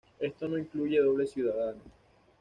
Esto 0.19 0.47
no 0.47 0.57
incluye 0.57 0.99
doble 0.99 1.27
ciudadano. 1.27 1.79